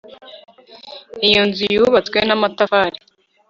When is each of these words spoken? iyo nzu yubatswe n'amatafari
iyo 1.27 1.41
nzu 1.47 1.63
yubatswe 1.75 2.17
n'amatafari 2.27 2.97